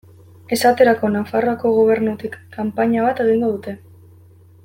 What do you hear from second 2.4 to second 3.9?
kanpaina bat egingo dute.